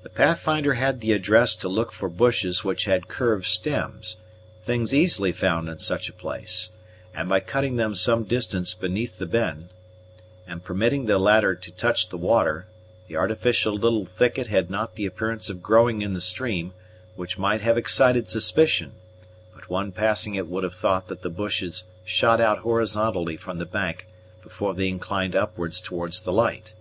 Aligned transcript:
The 0.00 0.08
Pathfinder 0.08 0.72
had 0.72 1.02
the 1.02 1.12
address 1.12 1.54
to 1.56 1.68
look 1.68 1.92
for 1.92 2.08
bushes 2.08 2.64
which 2.64 2.86
had 2.86 3.06
curved 3.06 3.44
stems, 3.44 4.16
things 4.64 4.94
easily 4.94 5.30
found 5.30 5.68
in 5.68 5.78
such 5.78 6.08
a 6.08 6.12
place; 6.14 6.72
and 7.14 7.28
by 7.28 7.40
cutting 7.40 7.76
them 7.76 7.94
some 7.94 8.24
distance 8.24 8.72
beneath 8.72 9.18
the 9.18 9.26
bend, 9.26 9.68
and 10.46 10.64
permitting 10.64 11.04
the 11.04 11.18
latter 11.18 11.54
to 11.54 11.70
touch 11.70 12.08
the 12.08 12.16
water, 12.16 12.66
the 13.08 13.16
artificial 13.16 13.74
little 13.76 14.06
thicket 14.06 14.46
had 14.46 14.70
not 14.70 14.94
the 14.94 15.04
appearance 15.04 15.50
of 15.50 15.62
growing 15.62 16.00
in 16.00 16.14
the 16.14 16.22
stream, 16.22 16.72
which 17.14 17.36
might 17.36 17.60
have 17.60 17.76
excited 17.76 18.30
suspicion; 18.30 18.94
but 19.54 19.68
one 19.68 19.92
passing 19.92 20.34
it 20.34 20.48
would 20.48 20.64
have 20.64 20.74
thought 20.74 21.08
that 21.08 21.20
the 21.20 21.28
bushes 21.28 21.84
shot 22.06 22.40
out 22.40 22.60
horizontally 22.60 23.36
from 23.36 23.58
the 23.58 23.66
bank 23.66 24.08
before 24.42 24.72
they 24.72 24.88
inclined 24.88 25.36
upwards 25.36 25.78
towards 25.78 26.22
the 26.22 26.32
light. 26.32 26.72